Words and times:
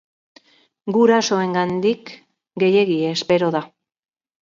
Gurasoengandik 0.95 2.11
gehiegi 2.65 2.99
espero 3.15 3.55
da. 3.61 3.67